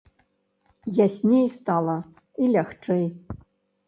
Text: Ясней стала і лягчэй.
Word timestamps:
Ясней 0.99 1.45
стала 1.57 1.97
і 2.41 2.47
лягчэй. 2.55 3.05